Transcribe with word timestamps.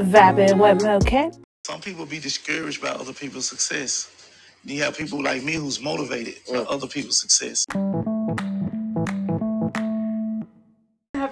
Vibing 0.00 0.58
with 0.58 0.82
Mo 0.82 1.30
Some 1.64 1.80
people 1.80 2.04
be 2.04 2.18
discouraged 2.18 2.82
by 2.82 2.88
other 2.88 3.12
people's 3.12 3.48
success. 3.48 4.10
You 4.64 4.82
have 4.82 4.98
people 4.98 5.22
like 5.22 5.44
me 5.44 5.52
who's 5.54 5.80
motivated 5.80 6.34
by 6.48 6.54
mm. 6.54 6.66
other 6.68 6.88
people's 6.88 7.20
success. 7.20 7.64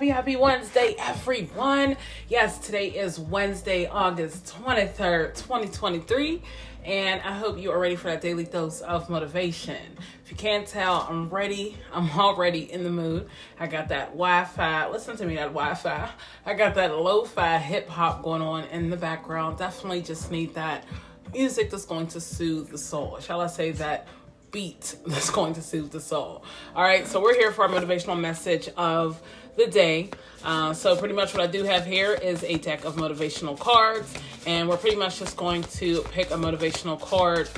Happy, 0.03 0.11
happy 0.11 0.35
Wednesday, 0.35 0.97
everyone. 0.99 1.97
Yes, 2.29 2.59
today 2.59 2.89
is 2.89 3.21
Wednesday, 3.21 3.87
August 3.87 4.47
23rd, 4.47 5.37
2023. 5.37 6.43
And 6.85 7.21
I 7.21 7.31
hope 7.31 7.57
you 7.57 7.71
are 7.71 7.79
ready 7.79 7.95
for 7.95 8.09
that 8.09 8.21
daily 8.21 8.43
dose 8.43 8.81
of 8.81 9.09
motivation. 9.09 9.77
If 10.25 10.33
you 10.33 10.37
can't 10.37 10.67
tell, 10.67 11.07
I'm 11.09 11.29
ready. 11.29 11.77
I'm 11.93 12.11
already 12.19 12.73
in 12.73 12.83
the 12.83 12.91
mood. 12.91 13.29
I 13.61 13.69
got 13.69 13.91
that 13.91 14.07
Wi 14.09 14.43
Fi. 14.43 14.89
Listen 14.89 15.17
to 15.19 15.25
me, 15.25 15.37
that 15.37 15.53
Wi 15.55 15.73
Fi. 15.75 16.11
I 16.45 16.55
got 16.55 16.75
that 16.75 16.99
lo 16.99 17.25
fi 17.25 17.59
hip 17.59 17.89
hop 17.89 18.25
going 18.25 18.43
on 18.43 18.65
in 18.65 18.91
the 18.91 18.97
background. 18.97 19.57
Definitely 19.57 20.03
just 20.03 20.33
need 20.33 20.53
that 20.55 20.85
music 21.33 21.71
that's 21.71 21.85
going 21.85 22.09
to 22.09 22.21
soothe 22.21 22.71
the 22.71 22.79
soul. 22.79 23.21
Shall 23.21 23.41
I 23.41 23.47
say 23.47 23.71
that? 23.71 24.09
Beat 24.53 24.97
that's 25.07 25.31
going 25.31 25.55
to 25.55 25.63
soothe 25.63 25.91
the 25.91 26.01
soul. 26.01 26.45
All 26.77 26.83
right, 26.83 27.07
so 27.07 27.21
we're 27.21 27.35
here 27.35 27.51
for 27.51 27.65
a 27.65 27.69
motivational 27.69 28.19
message 28.19 28.69
of 28.77 29.21
the 29.57 29.67
day. 29.67 30.11
Uh, 30.45 30.73
so, 30.73 30.97
pretty 30.97 31.15
much 31.15 31.35
what 31.35 31.43
I 31.43 31.47
do 31.47 31.65
have 31.65 31.85
here 31.85 32.15
is 32.15 32.43
a 32.45 32.57
deck 32.59 32.85
of 32.85 32.97
motivational 32.97 33.59
cards, 33.59 34.13
and 34.47 34.69
we're 34.69 34.77
pretty 34.77 34.97
much 34.97 35.19
just 35.19 35.37
going 35.37 35.63
to 35.65 36.03
pick 36.11 36.31
a 36.31 36.35
motivational 36.35 37.01
card 37.01 37.49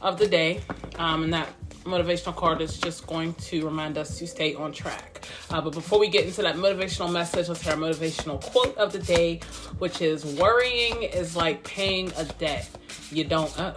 of 0.00 0.18
the 0.18 0.26
day. 0.26 0.60
Um, 0.96 1.24
and 1.24 1.32
that 1.32 1.48
motivational 1.84 2.34
card 2.34 2.60
is 2.60 2.78
just 2.78 3.06
going 3.06 3.34
to 3.34 3.64
remind 3.64 3.98
us 3.98 4.18
to 4.18 4.26
stay 4.26 4.54
on 4.54 4.72
track. 4.72 5.26
Uh, 5.50 5.60
but 5.60 5.72
before 5.72 5.98
we 5.98 6.08
get 6.08 6.24
into 6.24 6.42
that 6.42 6.56
motivational 6.56 7.12
message, 7.12 7.48
let's 7.48 7.62
hear 7.62 7.72
our 7.72 7.78
motivational 7.78 8.40
quote 8.50 8.76
of 8.76 8.92
the 8.92 8.98
day, 8.98 9.40
which 9.78 10.00
is 10.00 10.24
Worrying 10.38 11.02
is 11.02 11.36
like 11.36 11.62
paying 11.64 12.12
a 12.16 12.24
debt 12.24 12.68
you 13.10 13.24
don't 13.24 13.58
owe. 13.60 13.76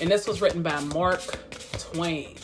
And 0.00 0.10
this 0.10 0.28
was 0.28 0.40
written 0.42 0.62
by 0.62 0.78
Mark 0.80 1.45
Twain. 1.92 2.36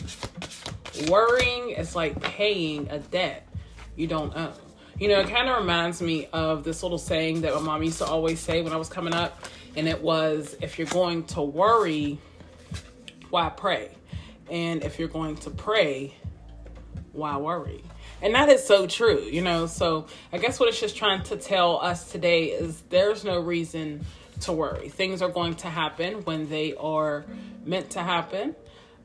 Worrying 1.09 1.71
is 1.71 1.95
like 1.95 2.21
paying 2.21 2.89
a 2.89 2.99
debt 2.99 3.47
you 3.95 4.07
don't 4.07 4.35
owe. 4.35 4.53
You 4.99 5.07
know, 5.07 5.19
it 5.19 5.29
kind 5.29 5.49
of 5.49 5.57
reminds 5.57 6.01
me 6.01 6.27
of 6.33 6.63
this 6.63 6.83
little 6.83 6.97
saying 6.97 7.41
that 7.41 7.53
my 7.55 7.61
mom 7.61 7.83
used 7.83 7.97
to 7.97 8.05
always 8.05 8.39
say 8.39 8.61
when 8.61 8.73
I 8.73 8.77
was 8.77 8.89
coming 8.89 9.13
up, 9.13 9.43
and 9.75 9.87
it 9.87 10.01
was 10.01 10.55
if 10.61 10.77
you're 10.77 10.87
going 10.87 11.23
to 11.25 11.41
worry, 11.41 12.19
why 13.29 13.49
pray? 13.49 13.89
And 14.49 14.83
if 14.83 14.99
you're 14.99 15.07
going 15.07 15.35
to 15.37 15.49
pray, 15.49 16.13
why 17.11 17.37
worry? 17.37 17.83
And 18.21 18.35
that 18.35 18.49
is 18.49 18.65
so 18.65 18.87
true, 18.87 19.21
you 19.21 19.41
know. 19.41 19.65
So 19.65 20.07
I 20.31 20.37
guess 20.37 20.59
what 20.59 20.69
it's 20.69 20.79
just 20.79 20.95
trying 20.95 21.23
to 21.23 21.37
tell 21.37 21.79
us 21.79 22.11
today 22.11 22.45
is 22.45 22.81
there's 22.89 23.23
no 23.23 23.39
reason 23.39 24.05
to 24.41 24.53
worry. 24.53 24.89
Things 24.89 25.21
are 25.21 25.29
going 25.29 25.55
to 25.55 25.69
happen 25.69 26.23
when 26.23 26.49
they 26.49 26.75
are 26.75 27.25
meant 27.65 27.91
to 27.91 27.99
happen, 27.99 28.55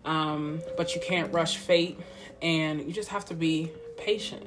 um, 0.04 0.60
but 0.76 0.94
you 0.94 1.00
can't 1.00 1.32
rush 1.32 1.56
fate, 1.56 1.98
and 2.42 2.80
you 2.80 2.92
just 2.92 3.08
have 3.08 3.24
to 3.26 3.34
be 3.34 3.70
patient. 3.96 4.46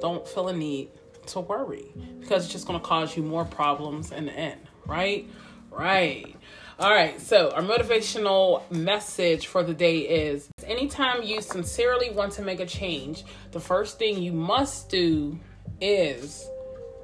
Don't 0.00 0.26
feel 0.26 0.48
a 0.48 0.52
need 0.52 0.90
to 1.26 1.40
worry 1.40 1.86
because 2.20 2.44
it's 2.44 2.52
just 2.52 2.66
going 2.66 2.78
to 2.78 2.84
cause 2.84 3.16
you 3.16 3.22
more 3.22 3.44
problems 3.44 4.12
in 4.12 4.26
the 4.26 4.32
end, 4.32 4.60
right? 4.86 5.28
Right. 5.70 6.36
All 6.78 6.90
right, 6.90 7.20
so 7.20 7.50
our 7.52 7.62
motivational 7.62 8.68
message 8.70 9.46
for 9.46 9.62
the 9.62 9.74
day 9.74 9.98
is 9.98 10.48
anytime 10.64 11.22
you 11.22 11.40
sincerely 11.40 12.10
want 12.10 12.32
to 12.32 12.42
make 12.42 12.58
a 12.58 12.66
change, 12.66 13.24
the 13.52 13.60
first 13.60 13.96
thing 13.96 14.20
you 14.20 14.32
must 14.32 14.88
do 14.88 15.38
is 15.80 16.48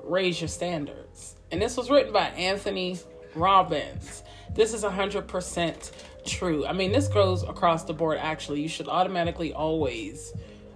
raise 0.03 0.41
your 0.41 0.49
standards. 0.49 1.37
And 1.53 1.63
this 1.63 1.77
was 1.77 1.89
written 1.89 2.13
by 2.13 2.27
Anthony 2.31 2.99
Robbins. 3.35 4.25
This 4.55 4.75
is 4.75 4.83
100% 4.83 5.93
true. 6.25 6.67
I 6.67 6.73
mean, 6.73 6.93
this 6.93 7.09
goes 7.09 7.43
across 7.43 7.85
the 7.85 7.95
board 7.95 8.19
actually. 8.19 8.61
You 8.61 8.69
should 8.69 8.89
automatically 8.89 9.53
always 9.53 10.33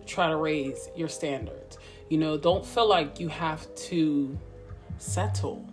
try 0.06 0.28
to 0.28 0.37
raise 0.37 0.88
your 0.97 1.09
standards. 1.09 1.78
You 2.09 2.19
know, 2.19 2.37
don't 2.37 2.65
feel 2.65 2.88
like 2.88 3.19
you 3.19 3.28
have 3.28 3.72
to 3.75 4.38
settle 4.99 5.69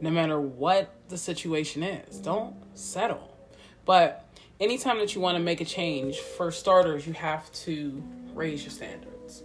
no 0.00 0.10
matter 0.10 0.40
what 0.40 0.92
the 1.08 1.16
situation 1.16 1.82
is. 1.82 2.18
Don't 2.18 2.54
settle. 2.74 3.36
But 3.84 4.28
anytime 4.60 4.98
that 4.98 5.14
you 5.14 5.20
want 5.20 5.36
to 5.36 5.42
make 5.42 5.60
a 5.60 5.64
change, 5.64 6.18
for 6.18 6.50
starters, 6.50 7.06
you 7.06 7.12
have 7.14 7.50
to 7.52 8.02
raise 8.34 8.62
your 8.62 8.72
standards. 8.72 9.42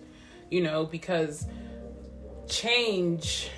You 0.49 0.63
know, 0.63 0.85
because 0.85 1.47
change 2.47 3.49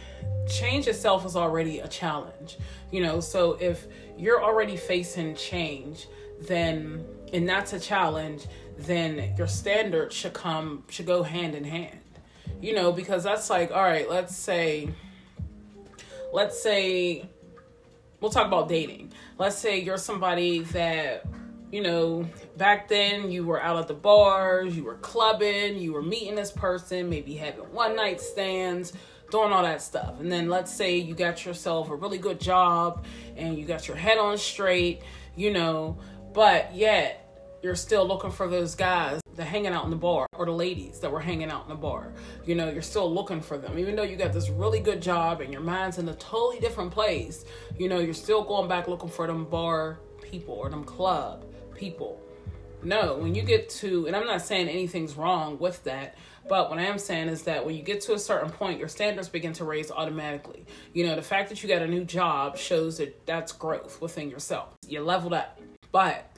change 0.47 0.88
itself 0.88 1.25
is 1.25 1.35
already 1.35 1.79
a 1.79 1.88
challenge. 1.88 2.57
You 2.91 3.01
know, 3.03 3.19
so 3.19 3.53
if 3.59 3.88
you're 4.17 4.44
already 4.44 4.78
facing 4.78 5.35
change, 5.35 6.07
then 6.41 7.06
and 7.31 7.47
that's 7.50 7.73
a 7.73 7.79
challenge, 7.79 8.45
then 8.78 9.33
your 9.38 9.47
standards 9.47 10.16
should 10.16 10.33
come 10.33 10.83
should 10.89 11.06
go 11.06 11.23
hand 11.23 11.56
in 11.56 11.63
hand. 11.63 12.00
You 12.62 12.73
know, 12.73 12.91
because 12.91 13.23
that's 13.23 13.50
like, 13.50 13.72
all 13.72 13.83
right, 13.83 14.09
let's 14.09 14.35
say 14.35 14.89
let's 16.31 16.62
say 16.62 17.28
we'll 18.19 18.31
talk 18.31 18.47
about 18.47 18.69
dating. 18.69 19.12
Let's 19.38 19.57
say 19.57 19.79
you're 19.79 19.97
somebody 19.97 20.59
that 20.59 21.25
you 21.73 21.81
know, 21.81 22.29
back 22.56 22.88
then 22.88 23.31
you 23.31 23.44
were 23.47 23.59
out 23.59 23.79
at 23.79 23.88
the 23.88 23.95
bars, 23.95 24.78
you 24.78 24.83
were 24.83 24.97
clubbing, 24.97 25.79
you 25.79 25.91
were 25.91 26.03
meeting 26.03 26.35
this 26.35 26.51
person, 26.51 27.09
maybe 27.09 27.33
having 27.33 27.63
one 27.73 27.95
night 27.95 28.22
stands, 28.22 28.94
doing 29.33 29.51
all 29.51 29.63
that 29.63 29.81
stuff. 29.81 30.19
And 30.19 30.31
then 30.31 30.47
let's 30.47 30.71
say 30.71 30.97
you 30.97 31.16
got 31.16 31.44
yourself 31.44 31.89
a 31.89 31.95
really 31.95 32.19
good 32.19 32.39
job 32.39 33.03
and 33.35 33.57
you 33.57 33.66
got 33.66 33.88
your 33.88 33.97
head 33.97 34.19
on 34.19 34.38
straight, 34.38 35.01
you 35.35 35.51
know, 35.51 35.97
but 36.33 36.73
yet 36.75 37.19
you're 37.63 37.75
still 37.75 38.07
looking 38.07 38.29
for 38.29 38.47
those 38.47 38.75
guys 38.75 39.21
that 39.35 39.45
hanging 39.45 39.73
out 39.73 39.85
in 39.85 39.89
the 39.89 39.95
bar 39.95 40.27
or 40.38 40.45
the 40.45 40.51
ladies 40.51 40.99
that 40.99 41.11
were 41.11 41.19
hanging 41.19 41.49
out 41.49 41.63
in 41.63 41.69
the 41.69 41.75
bar. 41.75 42.13
You 42.45 42.53
know, 42.53 42.69
you're 42.69 42.83
still 42.83 43.11
looking 43.11 43.41
for 43.41 43.57
them. 43.57 43.79
Even 43.79 43.95
though 43.95 44.03
you 44.03 44.17
got 44.17 44.33
this 44.33 44.49
really 44.49 44.79
good 44.79 45.01
job 45.01 45.41
and 45.41 45.51
your 45.51 45.63
mind's 45.63 45.97
in 45.97 46.07
a 46.09 46.15
totally 46.15 46.59
different 46.59 46.91
place, 46.91 47.44
you 47.79 47.89
know, 47.89 47.97
you're 47.97 48.13
still 48.13 48.44
going 48.44 48.69
back 48.69 48.88
looking 48.88 49.09
for 49.09 49.25
them 49.25 49.45
bar 49.45 49.97
people 50.21 50.53
or 50.53 50.69
them 50.69 50.83
club 50.83 51.44
people. 51.73 52.22
No, 52.83 53.16
when 53.16 53.33
you 53.35 53.44
get 53.44 53.69
to, 53.69 54.07
and 54.07 54.16
I'm 54.16 54.25
not 54.25 54.41
saying 54.41 54.67
anything's 54.67 55.16
wrong 55.16 55.57
with 55.59 55.83
that, 55.85 56.16
but 56.47 56.69
what 56.69 56.79
I 56.79 56.83
am 56.83 56.99
saying 56.99 57.29
is 57.29 57.44
that 57.44 57.66
when 57.66 57.75
you 57.75 57.81
get 57.81 58.01
to 58.01 58.13
a 58.13 58.19
certain 58.19 58.49
point, 58.49 58.79
your 58.79 58.89
standards 58.89 59.29
begin 59.29 59.53
to 59.53 59.63
raise 59.63 59.89
automatically. 59.89 60.66
You 60.94 61.07
know, 61.07 61.16
the 61.16 61.21
fact 61.21 61.49
that 61.49 61.63
you 61.63 61.69
got 61.69 61.81
a 61.81 61.88
new 61.88 62.03
job 62.03 62.57
shows 62.57 62.97
that 62.97 63.25
that's 63.25 63.53
growth 63.53 64.01
within 64.01 64.29
yourself. 64.29 64.69
You 64.88 65.01
leveled 65.01 65.33
up. 65.33 65.59
But 65.91 66.29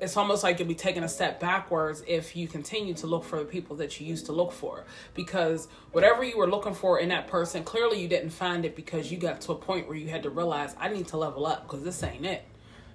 it's 0.00 0.16
almost 0.16 0.42
like 0.42 0.58
you'll 0.58 0.68
be 0.68 0.74
taking 0.74 1.04
a 1.04 1.08
step 1.08 1.40
backwards 1.40 2.02
if 2.06 2.36
you 2.36 2.48
continue 2.48 2.94
to 2.94 3.06
look 3.06 3.24
for 3.24 3.38
the 3.38 3.44
people 3.44 3.76
that 3.76 4.00
you 4.00 4.06
used 4.06 4.26
to 4.26 4.32
look 4.32 4.52
for. 4.52 4.84
Because 5.14 5.68
whatever 5.92 6.24
you 6.24 6.36
were 6.36 6.48
looking 6.48 6.74
for 6.74 6.98
in 6.98 7.08
that 7.10 7.28
person, 7.28 7.64
clearly 7.64 8.00
you 8.02 8.08
didn't 8.08 8.30
find 8.30 8.64
it 8.64 8.76
because 8.76 9.10
you 9.10 9.18
got 9.18 9.40
to 9.42 9.52
a 9.52 9.56
point 9.56 9.86
where 9.86 9.96
you 9.96 10.08
had 10.08 10.22
to 10.24 10.30
realize, 10.30 10.74
I 10.78 10.88
need 10.88 11.08
to 11.08 11.16
level 11.16 11.46
up 11.46 11.62
because 11.62 11.82
this 11.82 12.02
ain't 12.02 12.26
it. 12.26 12.44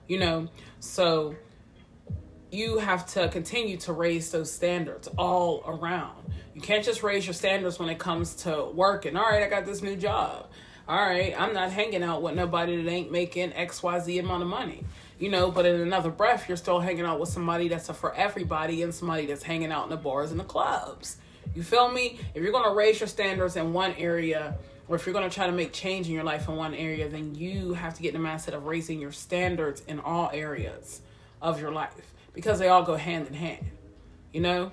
You 0.08 0.20
know? 0.20 0.48
So 0.80 1.36
you 2.52 2.78
have 2.78 3.06
to 3.14 3.30
continue 3.30 3.78
to 3.78 3.94
raise 3.94 4.32
those 4.32 4.52
standards 4.52 5.08
all 5.18 5.64
around. 5.66 6.16
You 6.54 6.62
can't 6.62 6.84
just 6.84 7.04
raise 7.04 7.26
your 7.26 7.34
standards 7.34 7.80
when 7.80 7.90
it 7.90 8.00
comes 8.00 8.36
to 8.44 8.70
working. 8.74 9.16
all 9.16 9.24
right, 9.24 9.44
I 9.44 9.50
got 9.50 9.66
this 9.66 9.82
new 9.82 9.96
job. 9.96 10.48
All 10.88 10.98
right, 10.98 11.36
I'm 11.40 11.54
not 11.54 11.72
hanging 11.72 12.04
out 12.04 12.22
with 12.22 12.36
nobody 12.36 12.82
that 12.82 12.90
ain't 12.90 13.12
making 13.12 13.52
XYZ 13.52 14.20
amount 14.20 14.42
of 14.42 14.50
money 14.50 14.84
you 15.20 15.30
know, 15.30 15.52
but 15.52 15.66
in 15.66 15.82
another 15.82 16.10
breath, 16.10 16.48
you're 16.48 16.58
still 16.58 16.80
hanging 16.80 17.06
out 17.06 17.20
with 17.20 17.30
somebody 17.30 17.68
that's 17.68 17.90
for 17.92 18.16
everybody 18.16 18.82
and 18.84 18.96
somebody 18.96 19.26
that's 19.26 19.44
hanging 19.44 19.72
out 19.72 19.84
in 19.84 19.90
the 19.90 19.98
bars 19.98 20.32
and 20.32 20.40
the 20.40 20.46
clubs. 20.46 21.18
You 21.54 21.62
feel 21.62 21.92
me? 21.92 22.20
If 22.34 22.42
you're 22.42 22.54
going 22.54 22.64
to 22.64 22.74
raise 22.74 23.00
your 23.02 23.08
standards 23.08 23.58
in 23.58 23.74
one 23.74 23.94
area, 23.98 24.58
or 24.88 24.96
if 24.96 25.06
you're 25.06 25.14
going 25.14 25.30
to 25.30 25.34
try 25.34 25.46
to 25.46 25.52
make 25.52 25.74
change 25.74 26.08
in 26.08 26.14
your 26.14 26.24
life 26.24 26.48
in 26.48 26.56
one 26.56 26.74
area, 26.74 27.10
then 27.10 27.36
you 27.36 27.74
have 27.74 27.94
to 27.96 28.02
get 28.02 28.16
in 28.16 28.22
the 28.22 28.28
mindset 28.28 28.54
of 28.54 28.66
raising 28.66 29.00
your 29.00 29.12
standards 29.12 29.84
in 29.88 30.00
all 30.00 30.30
areas 30.34 31.02
of 31.42 31.60
your 31.60 31.72
life 31.72 32.14
because 32.40 32.58
they 32.58 32.70
all 32.70 32.84
go 32.84 32.96
hand 32.96 33.28
in 33.28 33.34
hand, 33.34 33.66
you 34.32 34.40
know? 34.40 34.72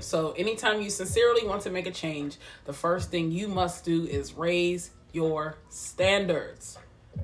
So, 0.00 0.32
anytime 0.32 0.82
you 0.82 0.90
sincerely 0.90 1.46
want 1.46 1.62
to 1.62 1.70
make 1.70 1.86
a 1.86 1.92
change, 1.92 2.38
the 2.64 2.72
first 2.72 3.08
thing 3.08 3.30
you 3.30 3.46
must 3.46 3.84
do 3.84 4.04
is 4.04 4.34
raise 4.34 4.90
your 5.12 5.58
standards. 5.68 6.76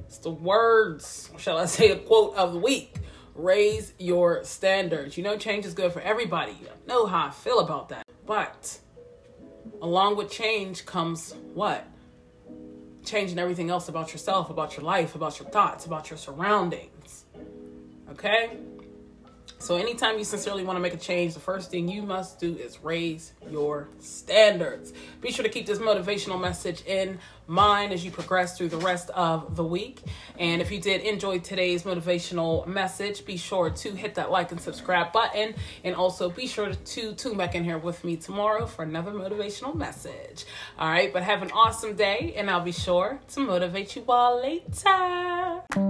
It's 0.06 0.19
the 0.19 0.31
words, 0.31 1.28
shall 1.38 1.58
I 1.58 1.64
say, 1.64 1.90
a 1.90 1.96
quote 1.96 2.37
of 2.37 2.52
the 2.52 2.60
week. 2.60 2.99
Raise 3.34 3.94
your 3.99 4.44
standards. 4.44 5.16
You 5.16 5.25
know, 5.25 5.37
change 5.37 5.66
is 5.66 5.75
good 5.75 5.93
for 5.93 6.00
everybody. 6.02 6.52
You 6.52 6.69
know 6.87 7.06
how 7.06 7.26
I 7.26 7.31
feel 7.31 7.58
about 7.58 7.88
that. 7.88 8.05
But 8.26 8.78
along 9.82 10.19
with 10.19 10.31
change 10.31 10.87
comes 10.87 11.34
what? 11.52 11.84
Changing 13.05 13.40
everything 13.40 13.70
else 13.70 13.88
about 13.88 14.12
yourself, 14.12 14.50
about 14.50 14.76
your 14.76 14.84
life, 14.84 15.16
about 15.16 15.40
your 15.40 15.49
thoughts, 15.49 15.84
about 15.84 16.10
your 16.10 16.16
surroundings. 16.16 17.25
Okay? 18.10 18.58
So, 19.60 19.76
anytime 19.76 20.19
you 20.19 20.25
sincerely 20.25 20.62
want 20.62 20.76
to 20.76 20.81
make 20.81 20.94
a 20.94 20.99
change, 20.99 21.34
the 21.34 21.40
first 21.40 21.70
thing 21.70 21.88
you 21.88 22.02
must 22.02 22.38
do 22.38 22.56
is 22.56 22.78
raise 22.82 23.32
your 23.50 23.88
standards. 23.99 24.93
Be 25.20 25.32
sure 25.32 25.43
to 25.43 25.49
keep 25.49 25.66
this 25.66 25.81
motivational 25.81 26.40
message 26.40 26.82
in 26.87 27.19
mind 27.49 27.93
as 27.93 28.05
you 28.05 28.10
progress 28.10 28.56
through 28.56 28.69
the 28.69 28.76
rest 28.76 29.10
of 29.10 29.56
the 29.56 29.64
week. 29.64 30.00
And 30.38 30.62
if 30.62 30.70
you 30.70 30.81
did 30.81 31.00
enjoy 31.00 31.40
today's 31.40 31.82
motivational 31.82 32.66
message, 32.66 33.25
be 33.25 33.37
sure 33.37 33.70
to 33.70 33.90
hit 33.93 34.14
that 34.14 34.31
like 34.31 34.52
and 34.52 34.60
subscribe 34.60 35.12
button. 35.12 35.55
And 35.82 35.96
also 35.96 36.31
be 36.31 36.46
sure 36.46 36.72
to 36.72 37.14
tune 37.14 37.37
back 37.37 37.56
in 37.56 37.64
here 37.64 37.78
with 37.78 38.05
me 38.05 38.16
tomorrow 38.16 38.66
for 38.66 38.84
another 38.84 39.10
motivational 39.10 39.75
message. 39.75 40.44
All 40.78 40.88
right, 40.88 41.12
but 41.12 41.25
have 41.25 41.43
an 41.43 41.50
awesome 41.50 41.96
day, 41.96 42.34
and 42.37 42.49
I'll 42.49 42.60
be 42.60 42.72
sure 42.72 43.19
to 43.32 43.40
motivate 43.40 43.96
you 43.96 44.05
all 44.08 44.40
later. 44.40 45.88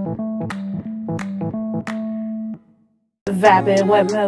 Vibing 3.39 3.87
with 3.87 4.11
Mo 4.11 4.27